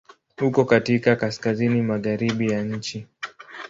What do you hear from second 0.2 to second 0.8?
Uko